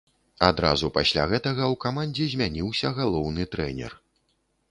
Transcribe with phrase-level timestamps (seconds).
[0.45, 3.91] Адразу пасля гэтага ў камандзе змяніўся галоўны трэнер.